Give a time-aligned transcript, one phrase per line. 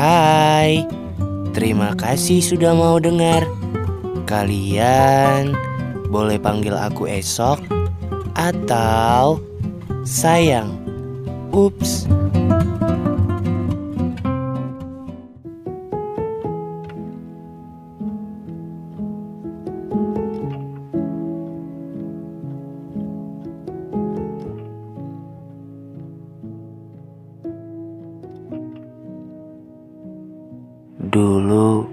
[0.00, 0.80] Hai,
[1.52, 3.44] terima kasih sudah mau dengar.
[4.24, 5.52] Kalian
[6.08, 7.60] boleh panggil aku esok
[8.32, 9.44] atau
[10.08, 10.72] sayang.
[11.52, 12.08] Ups.
[31.10, 31.90] Dulu,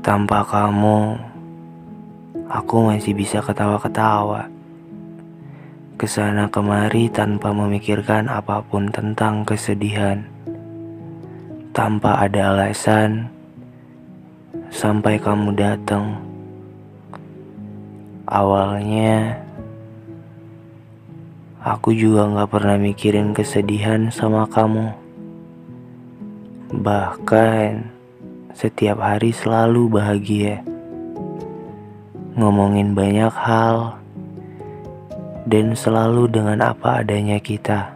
[0.00, 1.12] tanpa kamu,
[2.48, 4.48] aku masih bisa ketawa-ketawa.
[6.00, 10.24] Ke sana kemari tanpa memikirkan apa pun tentang kesedihan.
[11.76, 13.28] Tanpa ada alasan,
[14.72, 16.16] sampai kamu datang.
[18.24, 19.36] Awalnya,
[21.60, 25.01] aku juga gak pernah mikirin kesedihan sama kamu.
[26.72, 27.84] Bahkan
[28.56, 30.64] setiap hari selalu bahagia.
[32.32, 34.00] Ngomongin banyak hal
[35.44, 37.92] dan selalu dengan apa adanya kita.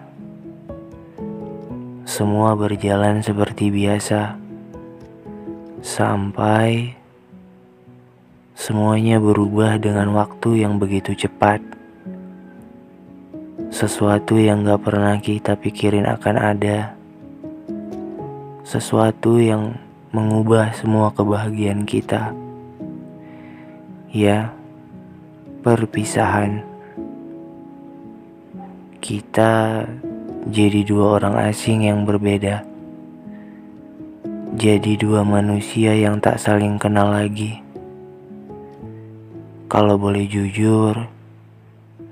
[2.05, 4.37] Semua berjalan seperti biasa.
[5.81, 6.93] Sampai
[8.53, 11.65] semuanya berubah dengan waktu yang begitu cepat.
[13.73, 16.93] Sesuatu yang gak pernah kita pikirin akan ada
[18.67, 19.79] sesuatu yang
[20.11, 22.35] mengubah semua kebahagiaan kita.
[24.11, 24.51] Ya,
[25.63, 26.67] perpisahan.
[28.99, 29.87] Kita
[30.51, 32.67] jadi dua orang asing yang berbeda.
[34.59, 37.63] Jadi dua manusia yang tak saling kenal lagi.
[39.71, 41.07] Kalau boleh jujur,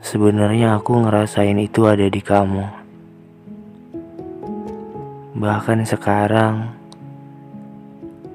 [0.07, 2.84] sebenarnya aku ngerasain itu ada di kamu.
[5.35, 6.71] Bahkan sekarang,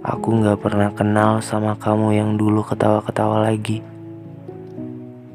[0.03, 3.80] aku gak pernah kenal sama kamu yang dulu ketawa-ketawa lagi.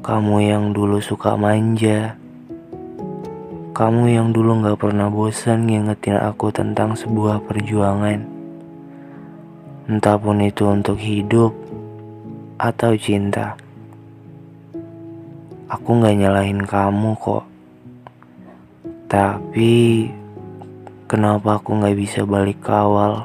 [0.05, 2.21] Kamu yang dulu suka manja.
[3.73, 8.21] Kamu yang dulu gak pernah bosan ngingetin aku tentang sebuah perjuangan.
[9.89, 11.49] Entah pun itu untuk hidup
[12.61, 13.57] atau cinta.
[15.65, 17.41] Aku gak nyalahin kamu kok.
[19.09, 19.73] Tapi
[21.15, 23.23] Kenapa aku gak bisa balik kawal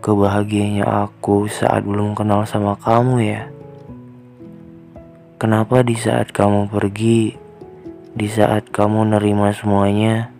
[0.00, 3.52] kebahagiaannya aku saat belum kenal sama kamu ya?
[5.36, 7.36] Kenapa di saat kamu pergi,
[8.16, 10.32] di saat kamu nerima semuanya,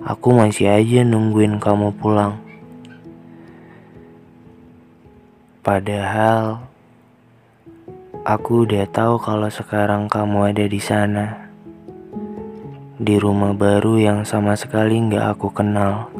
[0.00, 2.40] aku masih aja nungguin kamu pulang?
[5.60, 6.64] Padahal
[8.24, 11.49] aku udah tahu kalau sekarang kamu ada di sana
[13.00, 16.12] di rumah baru yang sama sekali nggak aku kenal.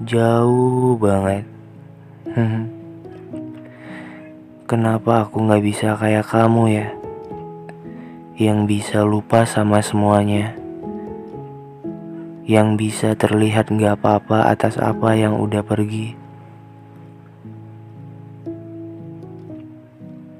[0.00, 1.44] Jauh banget.
[4.64, 6.88] Kenapa aku nggak bisa kayak kamu ya?
[8.40, 10.56] Yang bisa lupa sama semuanya.
[12.48, 16.16] Yang bisa terlihat nggak apa-apa atas apa yang udah pergi.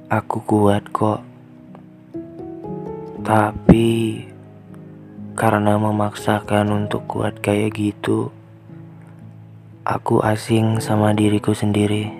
[0.09, 1.21] Aku kuat kok.
[3.21, 4.30] Tapi
[5.41, 8.29] karena memaksakan untuk kuat kayak gitu,
[9.81, 12.13] aku asing sama diriku sendiri.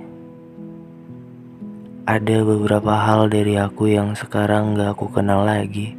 [2.09, 5.93] Ada beberapa hal dari aku yang sekarang gak aku kenal lagi.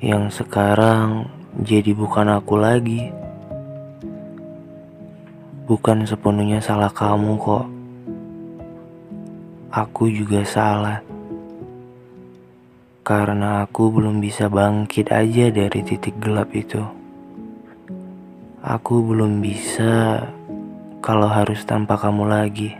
[0.00, 1.28] Yang sekarang
[1.60, 3.12] jadi bukan aku lagi.
[5.68, 7.68] Bukan sepenuhnya salah kamu kok.
[9.68, 11.04] Aku juga salah
[13.08, 16.84] karena aku belum bisa bangkit aja dari titik gelap itu.
[18.60, 20.28] Aku belum bisa
[21.00, 22.76] kalau harus tanpa kamu lagi.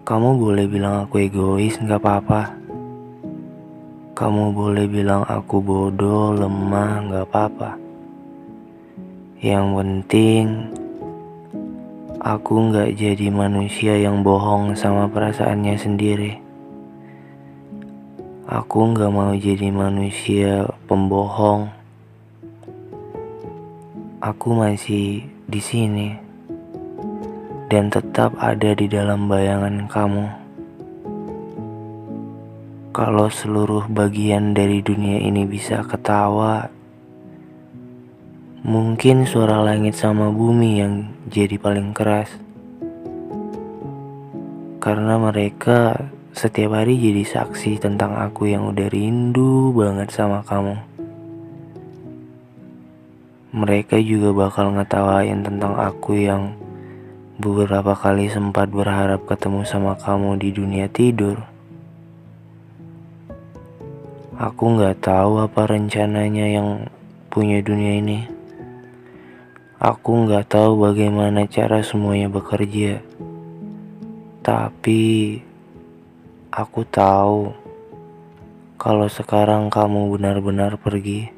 [0.00, 2.56] Kamu boleh bilang aku egois, nggak apa-apa.
[4.16, 7.76] Kamu boleh bilang aku bodoh, lemah, nggak apa-apa.
[9.44, 10.44] Yang penting,
[12.16, 16.47] aku nggak jadi manusia yang bohong sama perasaannya sendiri.
[18.48, 21.68] Aku nggak mau jadi manusia pembohong.
[24.24, 26.16] Aku masih di sini
[27.68, 30.26] dan tetap ada di dalam bayangan kamu.
[32.96, 36.72] Kalau seluruh bagian dari dunia ini bisa ketawa,
[38.64, 42.32] mungkin suara langit sama bumi yang jadi paling keras.
[44.80, 46.08] Karena mereka
[46.38, 50.88] setiap hari jadi saksi tentang aku yang udah rindu banget sama kamu.
[53.58, 56.54] mereka juga bakal ngetawain tentang aku yang
[57.40, 61.40] beberapa kali sempat berharap ketemu sama kamu di dunia tidur.
[64.38, 66.68] Aku nggak tahu apa rencananya yang
[67.32, 68.20] punya dunia ini.
[69.80, 73.02] Aku nggak tahu bagaimana cara semuanya bekerja.
[74.44, 75.00] Tapi
[76.48, 77.52] aku tahu
[78.80, 81.28] kalau sekarang kamu benar-benar pergi.